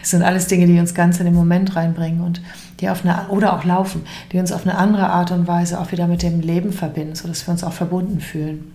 Das 0.00 0.10
sind 0.10 0.22
alles 0.22 0.46
Dinge, 0.46 0.66
die 0.66 0.80
uns 0.80 0.94
ganz 0.94 1.18
in 1.18 1.26
den 1.26 1.34
Moment 1.34 1.76
reinbringen 1.76 2.22
und 2.22 2.40
die 2.80 2.88
auf 2.88 3.04
eine, 3.04 3.28
oder 3.28 3.54
auch 3.54 3.64
laufen, 3.64 4.02
die 4.32 4.38
uns 4.38 4.52
auf 4.52 4.66
eine 4.66 4.76
andere 4.76 5.10
Art 5.10 5.30
und 5.30 5.46
Weise 5.46 5.80
auch 5.80 5.92
wieder 5.92 6.06
mit 6.06 6.22
dem 6.22 6.40
Leben 6.40 6.72
verbinden, 6.72 7.14
sodass 7.14 7.46
wir 7.46 7.52
uns 7.52 7.64
auch 7.64 7.72
verbunden 7.72 8.20
fühlen. 8.20 8.72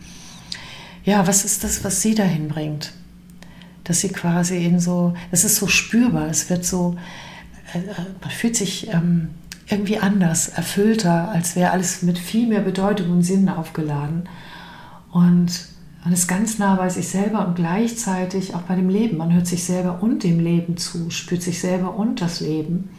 Ja, 1.04 1.28
was 1.28 1.46
ist 1.46 1.64
das, 1.64 1.84
was 1.84 2.02
sie 2.02 2.16
dahin 2.16 2.48
bringt? 2.48 2.94
Dass 3.84 4.02
sie 4.02 4.10
quasi 4.10 4.66
in 4.66 4.80
so, 4.80 5.14
es 5.32 5.44
ist 5.44 5.58
so 5.58 5.68
spürbar, 5.68 6.28
es 6.28 6.50
wird 6.50 6.66
so, 6.66 6.96
äh, 7.74 7.80
man 8.22 8.32
fühlt 8.32 8.56
sich 8.56 8.92
ähm, 8.92 9.30
irgendwie 9.68 9.98
anders, 9.98 10.48
erfüllter, 10.48 11.30
als 11.30 11.56
wäre 11.56 11.72
alles 11.72 12.02
mit 12.02 12.18
viel 12.18 12.48
mehr 12.48 12.62
Bedeutung 12.62 13.12
und 13.12 13.24
Sinn 13.24 13.50
aufgeladen. 13.50 14.30
Und 15.12 15.52
man 16.04 16.14
ist 16.14 16.28
ganz 16.28 16.60
nah 16.60 16.76
bei 16.76 16.90
sich 16.90 17.08
selber 17.08 17.48
und 17.48 17.56
gleichzeitig 17.56 18.54
auch 18.54 18.62
bei 18.62 18.76
dem 18.76 18.90
Leben. 18.90 19.18
Man 19.18 19.34
hört 19.34 19.48
sich 19.48 19.64
selber 19.64 20.04
und 20.04 20.24
dem 20.24 20.40
Leben 20.40 20.78
zu, 20.78 21.10
spürt 21.10 21.42
sich 21.42 21.60
selber 21.60 21.96
und 21.96 22.22
das 22.22 22.42
Leben. 22.42 22.90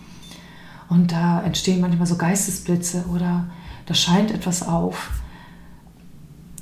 Und 0.88 1.12
da 1.12 1.42
entstehen 1.42 1.80
manchmal 1.80 2.06
so 2.06 2.16
Geistesblitze 2.16 3.04
oder 3.12 3.46
da 3.86 3.94
scheint 3.94 4.30
etwas 4.30 4.66
auf. 4.66 5.10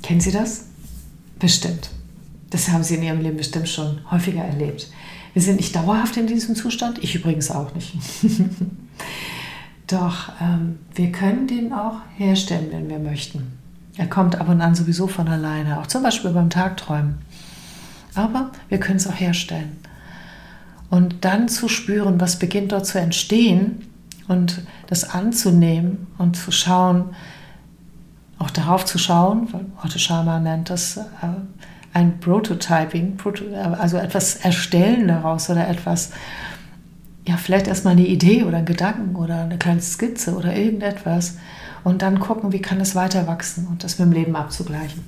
Kennen 0.01 0.21
Sie 0.21 0.31
das? 0.31 0.65
Bestimmt. 1.39 1.89
Das 2.49 2.69
haben 2.69 2.83
Sie 2.83 2.95
in 2.95 3.03
Ihrem 3.03 3.21
Leben 3.21 3.37
bestimmt 3.37 3.69
schon 3.69 3.99
häufiger 4.09 4.43
erlebt. 4.43 4.89
Wir 5.33 5.41
sind 5.41 5.57
nicht 5.57 5.75
dauerhaft 5.75 6.15
in 6.17 6.27
diesem 6.27 6.55
Zustand, 6.55 7.03
ich 7.03 7.15
übrigens 7.15 7.51
auch 7.51 7.73
nicht. 7.75 7.93
Doch 9.87 10.29
ähm, 10.41 10.79
wir 10.95 11.11
können 11.11 11.47
den 11.47 11.73
auch 11.73 11.97
herstellen, 12.15 12.67
wenn 12.71 12.89
wir 12.89 12.99
möchten. 12.99 13.59
Er 13.97 14.07
kommt 14.07 14.37
ab 14.37 14.49
und 14.49 14.61
an 14.61 14.75
sowieso 14.75 15.07
von 15.07 15.27
alleine, 15.27 15.79
auch 15.79 15.87
zum 15.87 16.03
Beispiel 16.03 16.31
beim 16.31 16.49
Tagträumen. 16.49 17.17
Aber 18.13 18.51
wir 18.69 18.79
können 18.79 18.97
es 18.97 19.07
auch 19.07 19.19
herstellen. 19.19 19.77
Und 20.89 21.25
dann 21.25 21.49
zu 21.49 21.67
spüren, 21.67 22.19
was 22.19 22.39
beginnt 22.39 22.71
dort 22.71 22.85
zu 22.85 22.99
entstehen 22.99 23.83
und 24.27 24.61
das 24.87 25.09
anzunehmen 25.09 26.07
und 26.17 26.35
zu 26.35 26.51
schauen, 26.51 27.15
auch 28.37 28.49
darauf 28.49 28.85
zu 28.85 28.97
schauen, 28.97 29.47
weil 29.53 29.65
Otto 29.83 29.97
Scharmer 29.97 30.39
nennt 30.39 30.69
das 30.69 30.97
äh, 30.97 31.01
ein 31.93 32.19
Prototyping, 32.19 33.17
also 33.79 33.97
etwas 33.97 34.35
erstellen 34.35 35.07
daraus 35.07 35.49
oder 35.49 35.67
etwas, 35.67 36.11
ja, 37.25 37.37
vielleicht 37.37 37.67
erstmal 37.67 37.93
eine 37.93 38.05
Idee 38.05 38.43
oder 38.43 38.57
einen 38.57 38.65
Gedanken 38.65 39.15
oder 39.15 39.43
eine 39.43 39.57
kleine 39.57 39.81
Skizze 39.81 40.35
oder 40.35 40.55
irgendetwas 40.55 41.37
und 41.85 42.01
dann 42.01 42.19
gucken, 42.19 42.51
wie 42.51 42.61
kann 42.61 42.81
es 42.81 42.95
weiter 42.95 43.27
wachsen 43.27 43.67
und 43.67 43.83
das 43.83 43.97
mit 43.97 44.09
dem 44.09 44.11
Leben 44.11 44.35
abzugleichen. 44.35 45.03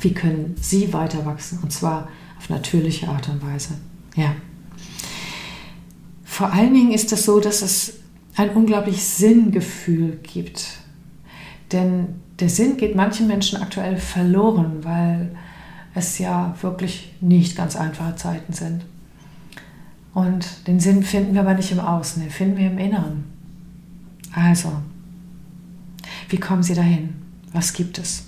Wie 0.00 0.14
können 0.14 0.54
Sie 0.60 0.92
weiter 0.92 1.26
wachsen 1.26 1.58
und 1.62 1.72
zwar 1.72 2.08
auf 2.38 2.48
natürliche 2.48 3.08
Art 3.08 3.28
und 3.28 3.42
Weise. 3.42 3.74
Ja. 4.16 4.34
Vor 6.24 6.52
allen 6.52 6.74
Dingen 6.74 6.92
ist 6.92 7.12
es 7.12 7.24
so, 7.24 7.40
dass 7.40 7.62
es 7.62 7.94
ein 8.36 8.50
unglaubliches 8.50 9.18
Sinngefühl 9.18 10.18
gibt. 10.22 10.78
Denn 11.70 12.20
der 12.40 12.48
Sinn 12.48 12.76
geht 12.76 12.96
manchen 12.96 13.26
Menschen 13.26 13.60
aktuell 13.60 13.96
verloren, 13.96 14.78
weil 14.82 15.34
es 15.94 16.18
ja 16.18 16.54
wirklich 16.60 17.12
nicht 17.20 17.56
ganz 17.56 17.76
einfache 17.76 18.16
Zeiten 18.16 18.52
sind. 18.52 18.84
Und 20.14 20.66
den 20.66 20.80
Sinn 20.80 21.02
finden 21.02 21.34
wir 21.34 21.40
aber 21.42 21.54
nicht 21.54 21.72
im 21.72 21.80
Außen, 21.80 22.22
den 22.22 22.30
finden 22.30 22.56
wir 22.58 22.66
im 22.66 22.78
Inneren. 22.78 23.24
Also, 24.34 24.72
wie 26.28 26.38
kommen 26.38 26.62
Sie 26.62 26.74
dahin? 26.74 27.14
Was 27.52 27.72
gibt 27.72 27.98
es? 27.98 28.24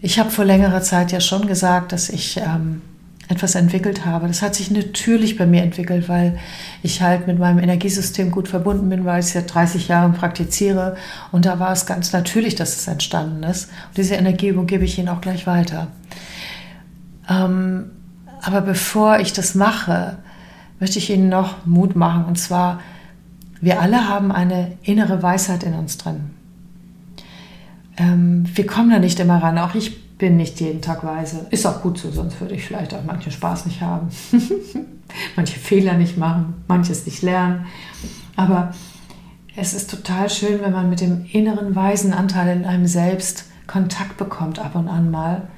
Ich 0.00 0.18
habe 0.18 0.30
vor 0.30 0.44
längerer 0.44 0.82
Zeit 0.82 1.10
ja 1.10 1.20
schon 1.20 1.46
gesagt, 1.46 1.92
dass 1.92 2.08
ich 2.10 2.36
ähm, 2.36 2.82
etwas 3.28 3.54
entwickelt 3.56 4.06
habe. 4.06 4.28
Das 4.28 4.42
hat 4.42 4.54
sich 4.54 4.70
natürlich 4.70 5.36
bei 5.36 5.46
mir 5.46 5.62
entwickelt, 5.62 6.08
weil 6.08 6.38
ich 6.82 7.02
halt 7.02 7.26
mit 7.26 7.38
meinem 7.38 7.58
Energiesystem 7.58 8.30
gut 8.30 8.48
verbunden 8.48 8.88
bin, 8.88 9.04
weil 9.04 9.20
ich 9.20 9.26
es 9.26 9.34
ja 9.34 9.42
30 9.42 9.88
Jahre 9.88 10.12
praktiziere. 10.12 10.96
Und 11.32 11.44
da 11.44 11.58
war 11.58 11.72
es 11.72 11.86
ganz 11.86 12.12
natürlich, 12.12 12.54
dass 12.54 12.76
es 12.76 12.86
entstanden 12.86 13.42
ist. 13.42 13.70
Und 13.88 13.96
diese 13.96 14.14
Energieübung 14.14 14.66
gebe 14.66 14.84
ich 14.84 14.98
Ihnen 14.98 15.08
auch 15.08 15.20
gleich 15.20 15.46
weiter. 15.46 15.88
Ähm, 17.28 17.90
aber 18.42 18.60
bevor 18.60 19.18
ich 19.18 19.32
das 19.32 19.56
mache, 19.56 20.18
möchte 20.78 20.98
ich 20.98 21.10
Ihnen 21.10 21.28
noch 21.28 21.66
Mut 21.66 21.96
machen. 21.96 22.26
Und 22.26 22.36
zwar, 22.36 22.80
wir 23.60 23.80
alle 23.80 24.08
haben 24.08 24.30
eine 24.30 24.78
innere 24.82 25.22
Weisheit 25.22 25.64
in 25.64 25.74
uns 25.74 25.98
drin. 25.98 26.30
Ähm, 27.96 28.44
wir 28.54 28.66
kommen 28.66 28.90
da 28.90 29.00
nicht 29.00 29.18
immer 29.18 29.42
ran. 29.42 29.58
Auch 29.58 29.74
ich 29.74 30.05
bin 30.18 30.36
nicht 30.36 30.60
jeden 30.60 30.80
Tag 30.80 31.04
weise. 31.04 31.46
Ist 31.50 31.66
auch 31.66 31.82
gut 31.82 31.98
so, 31.98 32.10
sonst 32.10 32.40
würde 32.40 32.54
ich 32.54 32.64
vielleicht 32.64 32.94
auch 32.94 33.04
manchen 33.04 33.32
Spaß 33.32 33.66
nicht 33.66 33.80
haben. 33.80 34.08
Manche 35.36 35.58
Fehler 35.58 35.94
nicht 35.94 36.18
machen, 36.18 36.64
manches 36.66 37.06
nicht 37.06 37.22
lernen. 37.22 37.66
Aber 38.34 38.74
es 39.54 39.72
ist 39.72 39.88
total 39.88 40.28
schön, 40.28 40.60
wenn 40.60 40.72
man 40.72 40.90
mit 40.90 41.00
dem 41.00 41.26
inneren 41.32 41.76
weisen 41.76 42.12
Anteil 42.12 42.56
in 42.56 42.64
einem 42.64 42.86
selbst 42.86 43.44
Kontakt 43.66 44.16
bekommt, 44.16 44.58
ab 44.58 44.74
und 44.74 44.88
an 44.88 45.10
mal 45.10 45.48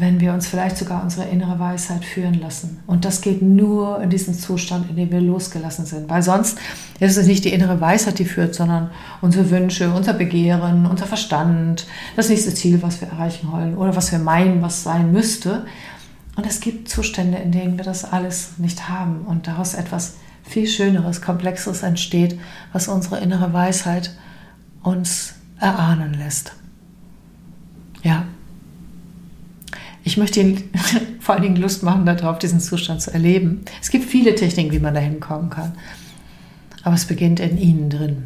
wenn 0.00 0.20
wir 0.20 0.32
uns 0.32 0.46
vielleicht 0.46 0.76
sogar 0.76 1.02
unsere 1.02 1.28
innere 1.28 1.58
Weisheit 1.58 2.04
führen 2.04 2.34
lassen. 2.34 2.78
Und 2.86 3.04
das 3.04 3.20
geht 3.20 3.42
nur 3.42 4.00
in 4.00 4.10
diesem 4.10 4.32
Zustand, 4.32 4.88
in 4.90 4.96
dem 4.96 5.10
wir 5.10 5.20
losgelassen 5.20 5.86
sind. 5.86 6.08
Weil 6.08 6.22
sonst 6.22 6.58
ist 7.00 7.16
es 7.16 7.26
nicht 7.26 7.44
die 7.44 7.52
innere 7.52 7.80
Weisheit, 7.80 8.18
die 8.18 8.24
führt, 8.24 8.54
sondern 8.54 8.90
unsere 9.20 9.50
Wünsche, 9.50 9.92
unser 9.92 10.12
Begehren, 10.12 10.86
unser 10.86 11.06
Verstand, 11.06 11.86
das 12.14 12.28
nächste 12.28 12.54
Ziel, 12.54 12.80
was 12.82 13.00
wir 13.00 13.08
erreichen 13.08 13.50
wollen 13.50 13.76
oder 13.76 13.96
was 13.96 14.12
wir 14.12 14.20
meinen, 14.20 14.62
was 14.62 14.84
sein 14.84 15.10
müsste. 15.10 15.66
Und 16.36 16.46
es 16.46 16.60
gibt 16.60 16.88
Zustände, 16.88 17.38
in 17.38 17.50
denen 17.50 17.76
wir 17.76 17.84
das 17.84 18.04
alles 18.04 18.52
nicht 18.58 18.88
haben 18.88 19.22
und 19.26 19.48
daraus 19.48 19.74
etwas 19.74 20.14
viel 20.44 20.68
Schöneres, 20.68 21.20
Komplexeres 21.20 21.82
entsteht, 21.82 22.38
was 22.72 22.86
unsere 22.86 23.18
innere 23.18 23.52
Weisheit 23.52 24.14
uns 24.82 25.34
erahnen 25.58 26.14
lässt. 26.14 26.52
Ja, 28.02 28.26
ich 30.08 30.16
möchte 30.16 30.40
Ihnen 30.40 30.70
vor 31.20 31.34
allen 31.34 31.42
Dingen 31.42 31.56
Lust 31.56 31.82
machen, 31.82 32.06
darauf 32.06 32.38
diesen 32.38 32.60
Zustand 32.60 33.02
zu 33.02 33.12
erleben. 33.12 33.60
Es 33.82 33.90
gibt 33.90 34.06
viele 34.06 34.34
Techniken, 34.34 34.72
wie 34.72 34.78
man 34.78 34.94
dahin 34.94 35.20
kommen 35.20 35.50
kann. 35.50 35.74
Aber 36.82 36.94
es 36.94 37.04
beginnt 37.04 37.40
in 37.40 37.58
Ihnen 37.58 37.90
drin. 37.90 38.22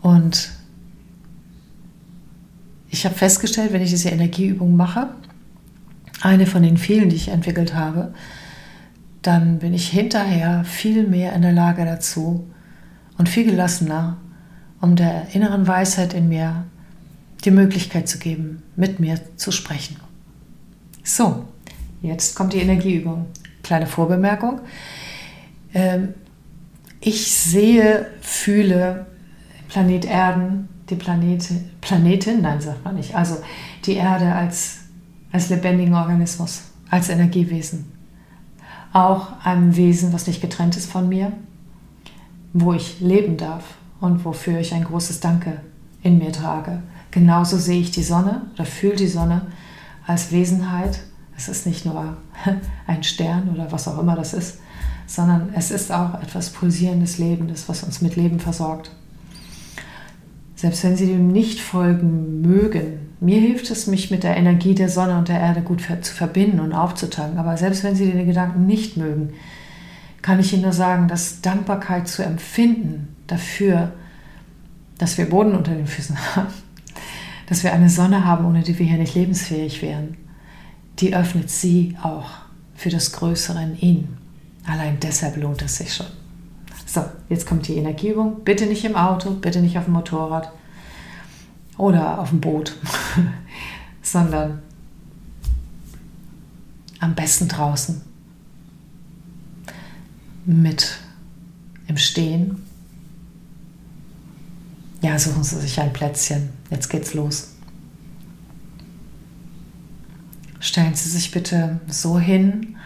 Und 0.00 0.50
ich 2.88 3.04
habe 3.04 3.14
festgestellt, 3.14 3.74
wenn 3.74 3.82
ich 3.82 3.90
diese 3.90 4.08
Energieübung 4.08 4.76
mache, 4.76 5.10
eine 6.22 6.46
von 6.46 6.62
den 6.62 6.78
vielen, 6.78 7.10
die 7.10 7.16
ich 7.16 7.28
entwickelt 7.28 7.74
habe, 7.74 8.14
dann 9.20 9.58
bin 9.58 9.74
ich 9.74 9.88
hinterher 9.88 10.64
viel 10.64 11.06
mehr 11.06 11.34
in 11.34 11.42
der 11.42 11.52
Lage 11.52 11.84
dazu 11.84 12.48
und 13.18 13.28
viel 13.28 13.44
gelassener, 13.44 14.16
um 14.80 14.96
der 14.96 15.34
inneren 15.34 15.66
Weisheit 15.66 16.14
in 16.14 16.30
mir 16.30 16.64
die 17.44 17.50
Möglichkeit 17.50 18.08
zu 18.08 18.18
geben, 18.18 18.62
mit 18.74 19.00
mir 19.00 19.20
zu 19.36 19.52
sprechen. 19.52 20.05
So, 21.06 21.44
jetzt 22.02 22.34
kommt 22.34 22.52
die 22.52 22.58
Energieübung. 22.58 23.26
Kleine 23.62 23.86
Vorbemerkung. 23.86 24.58
Ähm, 25.72 26.14
ich 27.00 27.30
sehe, 27.32 28.08
fühle 28.20 29.06
Planet 29.68 30.04
Erden, 30.04 30.68
die 30.90 30.96
Planete, 30.96 31.54
Planetin, 31.80 32.42
nein, 32.42 32.60
sagt 32.60 32.84
man 32.84 32.96
nicht, 32.96 33.14
also 33.14 33.36
die 33.84 33.94
Erde 33.94 34.32
als, 34.32 34.78
als 35.30 35.48
lebendigen 35.48 35.94
Organismus, 35.94 36.62
als 36.90 37.08
Energiewesen. 37.08 37.84
Auch 38.92 39.28
ein 39.44 39.76
Wesen, 39.76 40.12
was 40.12 40.26
nicht 40.26 40.40
getrennt 40.40 40.76
ist 40.76 40.90
von 40.90 41.08
mir, 41.08 41.30
wo 42.52 42.72
ich 42.72 42.98
leben 42.98 43.36
darf 43.36 43.76
und 44.00 44.24
wofür 44.24 44.58
ich 44.58 44.74
ein 44.74 44.84
großes 44.84 45.20
Danke 45.20 45.60
in 46.02 46.18
mir 46.18 46.32
trage. 46.32 46.82
Genauso 47.12 47.58
sehe 47.58 47.80
ich 47.80 47.92
die 47.92 48.02
Sonne 48.02 48.42
oder 48.54 48.64
fühle 48.64 48.96
die 48.96 49.06
Sonne 49.06 49.42
als 50.06 50.32
Wesenheit. 50.32 51.00
Es 51.36 51.48
ist 51.48 51.66
nicht 51.66 51.84
nur 51.84 52.16
ein 52.86 53.02
Stern 53.02 53.50
oder 53.52 53.70
was 53.72 53.88
auch 53.88 53.98
immer 53.98 54.16
das 54.16 54.32
ist, 54.32 54.58
sondern 55.06 55.50
es 55.54 55.70
ist 55.70 55.92
auch 55.92 56.20
etwas 56.22 56.50
Pulsierendes, 56.50 57.18
Lebendes, 57.18 57.68
was 57.68 57.82
uns 57.82 58.00
mit 58.00 58.16
Leben 58.16 58.40
versorgt. 58.40 58.90
Selbst 60.56 60.82
wenn 60.84 60.96
Sie 60.96 61.06
dem 61.06 61.28
nicht 61.28 61.60
folgen 61.60 62.40
mögen, 62.40 63.06
mir 63.20 63.40
hilft 63.40 63.70
es, 63.70 63.86
mich 63.86 64.10
mit 64.10 64.24
der 64.24 64.36
Energie 64.36 64.74
der 64.74 64.88
Sonne 64.88 65.18
und 65.18 65.28
der 65.28 65.40
Erde 65.40 65.60
gut 65.60 65.82
zu 66.00 66.14
verbinden 66.14 66.60
und 66.60 66.72
aufzutanken. 66.72 67.38
Aber 67.38 67.56
selbst 67.56 67.84
wenn 67.84 67.94
Sie 67.94 68.10
den 68.10 68.26
Gedanken 68.26 68.66
nicht 68.66 68.96
mögen, 68.96 69.34
kann 70.22 70.40
ich 70.40 70.52
Ihnen 70.52 70.62
nur 70.62 70.72
sagen, 70.72 71.08
dass 71.08 71.40
Dankbarkeit 71.40 72.08
zu 72.08 72.24
empfinden 72.24 73.14
dafür, 73.26 73.92
dass 74.98 75.18
wir 75.18 75.28
Boden 75.28 75.54
unter 75.54 75.74
den 75.74 75.86
Füßen 75.86 76.16
haben, 76.36 76.48
dass 77.46 77.62
wir 77.62 77.72
eine 77.72 77.88
Sonne 77.88 78.24
haben, 78.24 78.44
ohne 78.44 78.62
die 78.62 78.78
wir 78.78 78.86
hier 78.86 78.98
nicht 78.98 79.14
lebensfähig 79.14 79.82
wären, 79.82 80.16
die 80.98 81.14
öffnet 81.14 81.50
sie 81.50 81.96
auch 82.02 82.30
für 82.74 82.90
das 82.90 83.12
Größere 83.12 83.62
in 83.62 83.78
ihnen. 83.78 84.18
Allein 84.66 84.98
deshalb 85.00 85.36
lohnt 85.36 85.62
es 85.62 85.76
sich 85.76 85.94
schon. 85.94 86.06
So, 86.86 87.04
jetzt 87.28 87.46
kommt 87.46 87.68
die 87.68 87.76
Energieübung. 87.76 88.42
Bitte 88.44 88.66
nicht 88.66 88.84
im 88.84 88.96
Auto, 88.96 89.30
bitte 89.30 89.60
nicht 89.60 89.78
auf 89.78 89.84
dem 89.84 89.94
Motorrad 89.94 90.50
oder 91.78 92.20
auf 92.20 92.30
dem 92.30 92.40
Boot, 92.40 92.76
sondern 94.02 94.62
am 97.00 97.14
besten 97.14 97.48
draußen 97.48 98.00
mit 100.46 100.98
im 101.86 101.96
Stehen. 101.96 102.65
Ja, 105.06 105.20
suchen 105.20 105.44
Sie 105.44 105.60
sich 105.60 105.78
ein 105.78 105.92
Plätzchen. 105.92 106.50
Jetzt 106.68 106.88
geht's 106.88 107.14
los. 107.14 107.54
Stellen 110.58 110.96
Sie 110.96 111.08
sich 111.08 111.30
bitte 111.30 111.78
so 111.86 112.18
hin, 112.18 112.76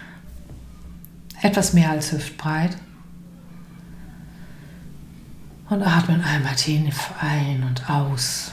etwas 1.41 1.73
mehr 1.73 1.89
als 1.89 2.13
hüftbreit. 2.13 2.77
Und 5.71 5.83
atmen 5.83 6.21
einmal 6.21 6.55
tief 6.57 7.11
ein 7.19 7.63
und 7.63 7.89
aus. 7.89 8.53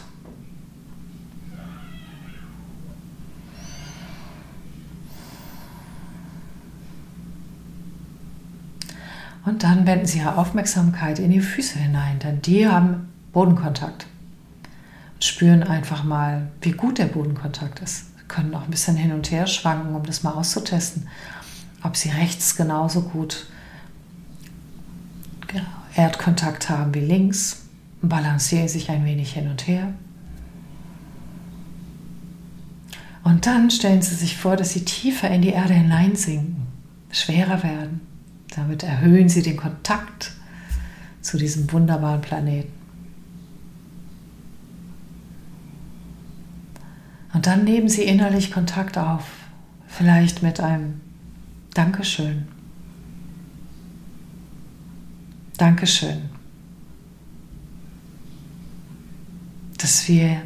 Und 9.43 9.63
dann 9.63 9.85
wenden 9.85 10.05
Sie 10.05 10.19
Ihre 10.19 10.37
Aufmerksamkeit 10.37 11.19
in 11.19 11.31
die 11.31 11.41
Füße 11.41 11.77
hinein, 11.77 12.19
denn 12.19 12.41
die 12.41 12.65
haben 12.65 13.09
Bodenkontakt. 13.37 14.07
Spüren 15.19 15.61
einfach 15.61 16.03
mal, 16.03 16.47
wie 16.61 16.71
gut 16.71 16.97
der 16.97 17.05
Bodenkontakt 17.05 17.81
ist. 17.81 18.17
Sie 18.17 18.23
können 18.27 18.55
auch 18.55 18.63
ein 18.63 18.71
bisschen 18.71 18.95
hin 18.95 19.11
und 19.11 19.29
her 19.29 19.45
schwanken, 19.45 19.93
um 19.93 20.01
das 20.01 20.23
mal 20.23 20.31
auszutesten, 20.31 21.07
ob 21.83 21.95
Sie 21.95 22.09
rechts 22.09 22.55
genauso 22.55 23.03
gut 23.03 23.45
Erdkontakt 25.93 26.71
haben 26.71 26.95
wie 26.95 26.99
links. 26.99 27.65
Balancieren 28.01 28.69
sich 28.69 28.89
ein 28.89 29.05
wenig 29.05 29.33
hin 29.33 29.51
und 29.51 29.67
her. 29.67 29.93
Und 33.23 33.45
dann 33.45 33.69
stellen 33.69 34.01
Sie 34.01 34.15
sich 34.15 34.35
vor, 34.35 34.55
dass 34.55 34.71
Sie 34.71 34.83
tiefer 34.83 35.29
in 35.29 35.43
die 35.43 35.49
Erde 35.49 35.75
hineinsinken, 35.75 36.65
schwerer 37.11 37.61
werden. 37.61 38.01
Damit 38.55 38.81
erhöhen 38.81 39.29
Sie 39.29 39.43
den 39.43 39.57
Kontakt 39.57 40.31
zu 41.21 41.37
diesem 41.37 41.71
wunderbaren 41.71 42.21
Planeten. 42.21 42.86
Und 47.37 47.45
dann 47.45 47.65
nehmen 47.65 47.87
Sie 47.87 48.01
innerlich 48.01 48.49
Kontakt 48.49 48.97
auf, 48.97 49.21
vielleicht 49.85 50.41
mit 50.41 50.59
einem 50.59 51.01
Dankeschön. 51.75 52.47
Dankeschön, 55.55 56.17
dass 59.77 60.07
wir 60.07 60.41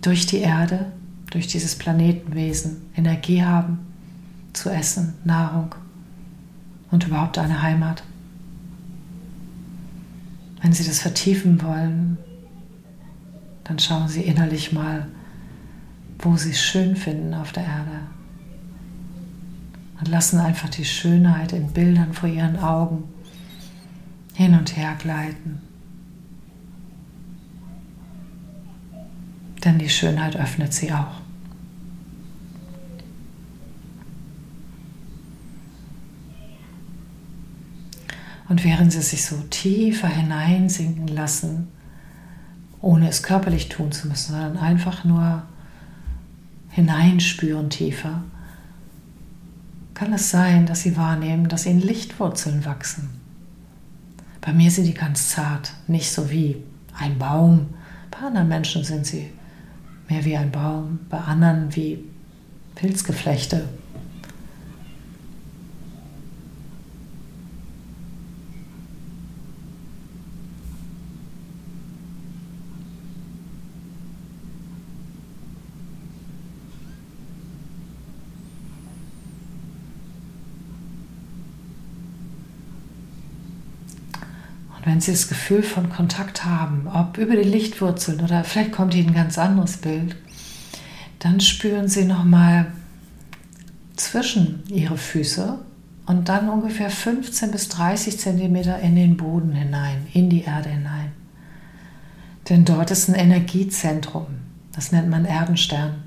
durch 0.00 0.24
die 0.24 0.38
Erde, 0.38 0.90
durch 1.30 1.48
dieses 1.48 1.76
Planetenwesen 1.76 2.80
Energie 2.96 3.42
haben 3.42 3.78
zu 4.54 4.70
essen, 4.70 5.12
Nahrung 5.24 5.74
und 6.90 7.06
überhaupt 7.06 7.36
eine 7.36 7.60
Heimat. 7.60 8.04
Wenn 10.62 10.72
Sie 10.72 10.84
das 10.84 11.00
vertiefen 11.00 11.60
wollen, 11.60 12.16
dann 13.70 13.78
schauen 13.78 14.08
Sie 14.08 14.22
innerlich 14.22 14.72
mal, 14.72 15.06
wo 16.18 16.36
Sie 16.36 16.50
es 16.50 16.60
schön 16.60 16.96
finden 16.96 17.34
auf 17.34 17.52
der 17.52 17.62
Erde. 17.62 18.00
Und 20.00 20.08
lassen 20.08 20.40
einfach 20.40 20.68
die 20.70 20.84
Schönheit 20.84 21.52
in 21.52 21.72
Bildern 21.72 22.12
vor 22.12 22.28
Ihren 22.28 22.58
Augen 22.58 23.04
hin 24.34 24.58
und 24.58 24.76
her 24.76 24.96
gleiten. 24.98 25.62
Denn 29.64 29.78
die 29.78 29.88
Schönheit 29.88 30.34
öffnet 30.34 30.74
sie 30.74 30.92
auch. 30.92 31.20
Und 38.48 38.64
während 38.64 38.90
sie 38.90 39.02
sich 39.02 39.24
so 39.24 39.36
tiefer 39.48 40.08
hineinsinken 40.08 41.06
lassen, 41.06 41.68
ohne 42.82 43.08
es 43.08 43.22
körperlich 43.22 43.68
tun 43.68 43.92
zu 43.92 44.08
müssen, 44.08 44.32
sondern 44.32 44.58
einfach 44.58 45.04
nur 45.04 45.42
hineinspüren 46.70 47.70
tiefer, 47.70 48.22
kann 49.94 50.12
es 50.12 50.30
sein, 50.30 50.66
dass 50.66 50.82
sie 50.82 50.96
wahrnehmen, 50.96 51.48
dass 51.48 51.66
ihnen 51.66 51.80
Lichtwurzeln 51.80 52.64
wachsen. 52.64 53.10
Bei 54.40 54.52
mir 54.52 54.70
sind 54.70 54.84
die 54.84 54.94
ganz 54.94 55.28
zart, 55.28 55.72
nicht 55.86 56.10
so 56.10 56.30
wie 56.30 56.56
ein 56.98 57.18
Baum. 57.18 57.66
Bei 58.10 58.26
anderen 58.26 58.48
Menschen 58.48 58.84
sind 58.84 59.04
sie 59.04 59.30
mehr 60.08 60.24
wie 60.24 60.36
ein 60.36 60.50
Baum, 60.50 61.00
bei 61.10 61.18
anderen 61.18 61.74
wie 61.76 62.02
Pilzgeflechte 62.76 63.68
Und 84.79 84.79
wenn 84.90 85.00
Sie 85.00 85.12
das 85.12 85.28
Gefühl 85.28 85.62
von 85.62 85.88
Kontakt 85.88 86.44
haben, 86.44 86.88
ob 86.88 87.16
über 87.16 87.36
die 87.36 87.48
Lichtwurzeln 87.48 88.22
oder 88.22 88.42
vielleicht 88.42 88.72
kommt 88.72 88.92
Ihnen 88.92 89.10
ein 89.10 89.14
ganz 89.14 89.38
anderes 89.38 89.76
Bild, 89.76 90.16
dann 91.20 91.38
spüren 91.38 91.86
Sie 91.86 92.04
nochmal 92.04 92.72
zwischen 93.94 94.64
Ihre 94.68 94.98
Füße 94.98 95.60
und 96.06 96.28
dann 96.28 96.48
ungefähr 96.48 96.90
15 96.90 97.52
bis 97.52 97.68
30 97.68 98.18
Zentimeter 98.18 98.80
in 98.80 98.96
den 98.96 99.16
Boden 99.16 99.52
hinein, 99.52 100.08
in 100.12 100.28
die 100.28 100.42
Erde 100.42 100.70
hinein. 100.70 101.12
Denn 102.48 102.64
dort 102.64 102.90
ist 102.90 103.08
ein 103.08 103.14
Energiezentrum, 103.14 104.26
das 104.72 104.90
nennt 104.90 105.08
man 105.08 105.24
Erdenstern. 105.24 106.02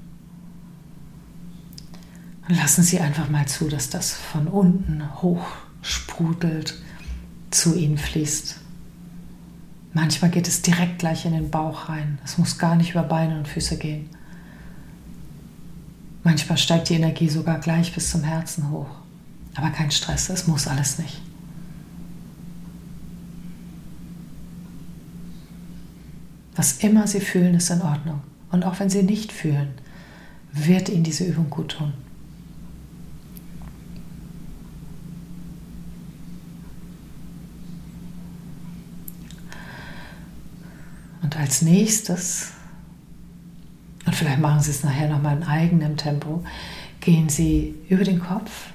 Und 2.50 2.58
lassen 2.58 2.84
Sie 2.84 3.00
einfach 3.00 3.30
mal 3.30 3.48
zu, 3.48 3.70
dass 3.70 3.90
das 3.90 4.12
von 4.12 4.50
unten 4.50 5.22
hoch 5.22 5.46
sprudelt, 5.82 6.76
zu 7.50 7.76
Ihnen 7.76 7.98
fließt. 7.98 8.60
Manchmal 9.94 10.32
geht 10.32 10.48
es 10.48 10.64
direkt 10.64 11.00
gleich 11.00 11.26
in 11.26 11.34
den 11.34 11.52
Bauch 11.52 11.88
rein. 11.88 12.18
Es 12.26 12.38
muss 12.38 12.58
gar 12.58 12.76
nicht 12.76 12.92
über 12.92 13.04
Beine 13.04 13.38
und 13.38 13.48
Füße 13.48 13.78
gehen. 13.78 14.10
Manchmal 16.24 16.58
steigt 16.58 16.90
die 16.90 16.96
Energie 16.96 17.30
sogar 17.30 17.60
gleich 17.60 17.94
bis 17.94 18.10
zum 18.10 18.24
Herzen 18.24 18.72
hoch. 18.72 18.90
Aber 19.56 19.70
kein 19.70 19.92
Stress, 19.92 20.30
es 20.30 20.48
muss 20.48 20.68
alles 20.68 20.98
nicht. 20.98 21.22
Was 26.56 26.80
immer 26.80 27.08
Sie 27.08 27.20
fühlen, 27.20 27.56
ist 27.56 27.70
in 27.70 27.82
Ordnung. 27.82 28.22
Und 28.52 28.64
auch 28.64 28.80
wenn 28.80 28.90
Sie 28.90 29.04
nicht 29.04 29.32
fühlen, 29.32 29.70
wird 30.52 30.90
Ihnen 30.90 31.04
diese 31.04 31.26
Übung 31.26 31.50
gut 31.50 31.74
tun. 31.74 31.94
Und 41.34 41.40
als 41.40 41.62
nächstes, 41.62 42.52
und 44.06 44.16
vielleicht 44.16 44.40
machen 44.40 44.62
Sie 44.62 44.72
es 44.72 44.84
nachher 44.84 45.10
nochmal 45.10 45.38
in 45.38 45.44
eigenem 45.44 45.98
Tempo, 45.98 46.44
gehen 47.00 47.30
Sie 47.30 47.76
über 47.90 48.04
den 48.04 48.20
Kopf, 48.20 48.68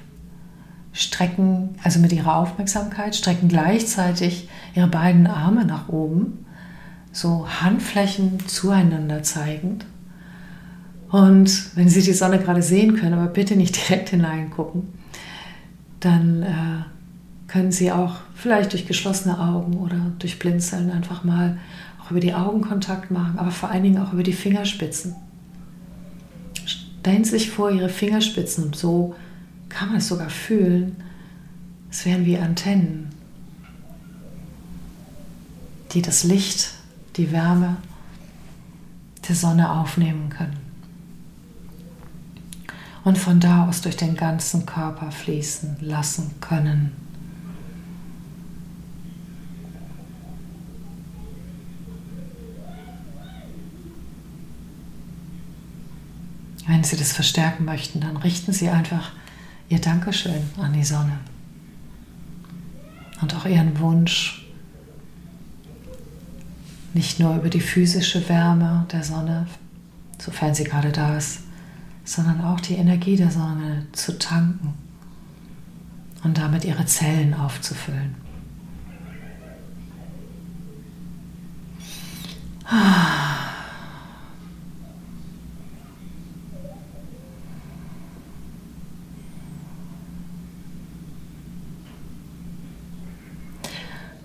strecken, 0.91 1.75
also 1.83 1.99
mit 1.99 2.11
Ihrer 2.11 2.35
Aufmerksamkeit, 2.35 3.15
strecken 3.15 3.47
gleichzeitig 3.47 4.49
Ihre 4.75 4.87
beiden 4.87 5.27
Arme 5.27 5.63
nach 5.63 5.87
oben, 5.89 6.45
so 7.11 7.47
Handflächen 7.61 8.39
zueinander 8.47 9.23
zeigend. 9.23 9.85
Und 11.09 11.75
wenn 11.75 11.89
Sie 11.89 12.01
die 12.01 12.13
Sonne 12.13 12.39
gerade 12.39 12.61
sehen 12.61 12.95
können, 12.97 13.13
aber 13.13 13.27
bitte 13.27 13.55
nicht 13.55 13.77
direkt 13.89 14.09
hineingucken, 14.09 14.83
dann 16.01 16.43
äh, 16.43 17.47
können 17.47 17.71
Sie 17.71 17.91
auch 17.91 18.17
vielleicht 18.35 18.73
durch 18.73 18.85
geschlossene 18.85 19.39
Augen 19.39 19.77
oder 19.77 19.97
durch 20.19 20.39
Blinzeln 20.39 20.91
einfach 20.91 21.23
mal 21.23 21.57
über 22.11 22.19
die 22.19 22.33
Augen 22.33 22.61
Kontakt 22.61 23.11
machen, 23.11 23.37
aber 23.37 23.51
vor 23.51 23.69
allen 23.69 23.83
Dingen 23.83 23.97
auch 23.99 24.13
über 24.13 24.23
die 24.23 24.33
Fingerspitzen. 24.33 25.15
Stellen 26.65 27.23
Sie 27.23 27.31
sich 27.31 27.49
vor, 27.49 27.71
Ihre 27.71 27.89
Fingerspitzen 27.89 28.65
und 28.65 28.75
so 28.75 29.15
kann 29.69 29.89
man 29.89 29.97
es 29.97 30.07
sogar 30.07 30.29
fühlen. 30.29 30.95
Es 31.91 32.05
wären 32.05 32.25
wie 32.25 32.37
Antennen, 32.37 33.09
die 35.91 36.01
das 36.01 36.23
Licht, 36.23 36.71
die 37.15 37.31
Wärme 37.31 37.77
der 39.27 39.35
Sonne 39.35 39.71
aufnehmen 39.71 40.29
können. 40.29 40.57
Und 43.03 43.17
von 43.17 43.39
da 43.39 43.67
aus 43.67 43.81
durch 43.81 43.95
den 43.95 44.15
ganzen 44.15 44.65
Körper 44.65 45.11
fließen 45.11 45.77
lassen 45.81 46.31
können. 46.41 47.08
Wenn 56.69 56.83
Sie 56.83 56.97
das 56.97 57.13
verstärken 57.13 57.65
möchten, 57.65 57.99
dann 57.99 58.15
richten 58.15 58.53
Sie 58.53 58.69
einfach 58.69 59.11
Ihr 59.69 59.81
Dankeschön 59.81 60.43
an 60.55 60.71
die 60.71 60.83
Sonne 60.83 61.17
und 63.21 63.35
auch 63.35 63.47
Ihren 63.47 63.79
Wunsch, 63.79 64.45
nicht 66.93 67.19
nur 67.19 67.37
über 67.37 67.49
die 67.49 67.59
physische 67.59 68.29
Wärme 68.29 68.85
der 68.91 69.03
Sonne, 69.03 69.47
sofern 70.19 70.53
sie 70.53 70.63
gerade 70.63 70.91
da 70.91 71.17
ist, 71.17 71.39
sondern 72.05 72.41
auch 72.41 72.59
die 72.59 72.75
Energie 72.75 73.15
der 73.15 73.31
Sonne 73.31 73.87
zu 73.91 74.19
tanken 74.19 74.75
und 76.23 76.37
damit 76.37 76.65
ihre 76.65 76.85
Zellen 76.85 77.33
aufzufüllen. 77.33 78.13
Ah. 82.65 83.18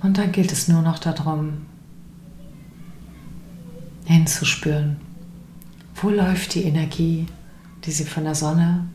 Und 0.04 0.18
dann 0.18 0.32
gilt 0.32 0.52
es 0.52 0.68
nur 0.68 0.82
noch 0.82 0.98
darum, 0.98 1.62
hinzuspüren, 4.04 4.98
wo 5.94 6.10
läuft 6.10 6.54
die 6.54 6.64
Energie, 6.64 7.24
die 7.86 7.90
Sie 7.90 8.04
von 8.04 8.24
der 8.24 8.34
Sonne, 8.34 8.86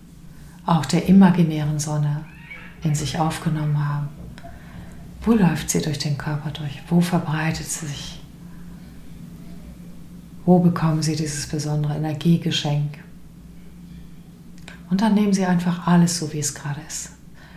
auch 0.67 0.86
der 0.86 1.10
imaginären 1.10 1.80
Sonne, 1.80 2.26
in 2.84 2.93
sich 2.93 3.17
aufgenommen 3.17 3.89
haben. 3.89 4.10
Wo 5.24 5.34
läuft 5.34 5.72
sie 5.72 5.82
durch 5.82 5.98
den 5.98 6.15
Körper 6.15 6.52
durch? 6.52 6.80
Wo 6.88 7.02
verbreitet 7.02 7.65
sie 7.65 7.88
sich? 7.88 8.19
Wo 10.45 10.60
bekommen 10.60 11.02
Sie 11.02 11.15
dieses 11.15 11.48
besondere 11.48 11.95
Energiegeschenk? 11.95 13.00
Und 14.91 15.02
dann 15.02 15.15
nehmen 15.15 15.34
Sie 15.34 15.45
einfach 15.45 15.88
alles 15.88 16.19
so, 16.19 16.32
wie 16.34 16.39
es 16.39 16.54
gerade 16.54 16.82
ist. 16.88 17.13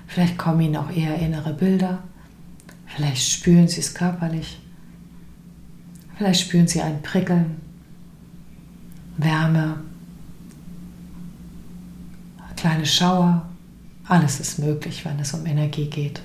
Vielleicht 0.07 0.39
kommen 0.39 0.63
Ihnen 0.63 0.77
auch 0.77 0.91
eher 0.91 1.17
innere 1.17 1.53
Bilder 1.53 2.03
Vielleicht 2.95 3.31
spüren 3.31 3.69
Sie 3.69 3.81
es 3.81 3.95
körperlich. 3.95 4.61
Vielleicht 6.17 6.43
spüren 6.43 6.69
Sie 6.69 6.83
ein 6.83 7.01
Prickeln. 7.03 7.57
Wärme, 9.17 9.81
kleine 12.57 12.87
Schauer. 12.87 13.49
Alles 14.05 14.41
ist 14.41 14.59
möglich, 14.59 15.05
wenn 15.05 15.19
es 15.19 15.33
um 15.33 15.47
Energie 15.47 15.87
geht. 15.87 16.21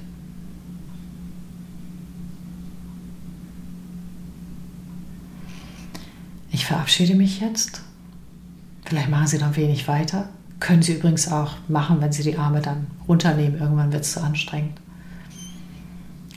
Ich 6.51 6.65
verabschiede 6.65 7.15
mich 7.15 7.39
jetzt. 7.39 7.81
Vielleicht 8.85 9.09
machen 9.09 9.27
Sie 9.27 9.37
noch 9.37 9.47
ein 9.47 9.55
wenig 9.55 9.87
weiter. 9.87 10.29
Können 10.59 10.81
Sie 10.81 10.93
übrigens 10.93 11.31
auch 11.31 11.55
machen, 11.67 12.01
wenn 12.01 12.11
Sie 12.11 12.23
die 12.23 12.37
Arme 12.37 12.61
dann 12.61 12.87
runternehmen. 13.07 13.59
Irgendwann 13.59 13.91
wird 13.91 14.03
es 14.03 14.13
zu 14.13 14.21
anstrengend. 14.21 14.79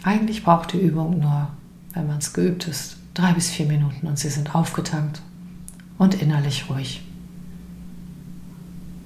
Eigentlich 0.02 0.42
braucht 0.42 0.72
die 0.72 0.80
Übung 0.80 1.20
nur, 1.20 1.48
wenn 1.92 2.06
man 2.06 2.18
es 2.18 2.32
geübt 2.32 2.66
ist, 2.68 2.96
drei 3.14 3.32
bis 3.32 3.50
vier 3.50 3.66
Minuten 3.66 4.06
und 4.06 4.18
Sie 4.18 4.30
sind 4.30 4.54
aufgetankt 4.54 5.20
und 5.98 6.14
innerlich 6.14 6.70
ruhig. 6.70 7.02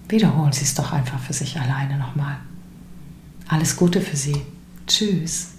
Wiederholen 0.09 0.53
Sie 0.53 0.65
es 0.65 0.75
doch 0.75 0.93
einfach 0.93 1.19
für 1.19 1.33
sich 1.33 1.59
alleine 1.59 1.99
nochmal. 1.99 2.37
Alles 3.49 3.77
Gute 3.77 4.01
für 4.01 4.17
Sie. 4.17 4.37
Tschüss. 4.87 5.54